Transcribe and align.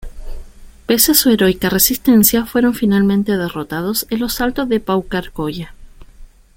Pese 0.87 1.11
a 1.11 1.13
su 1.13 1.29
heroica 1.29 1.69
resistencia, 1.69 2.47
fueron 2.47 2.73
finalmente 2.73 3.37
derrotados 3.37 4.07
en 4.09 4.21
los 4.21 4.41
Altos 4.41 4.67
de 4.67 4.79
Paucarcolla. 4.79 5.75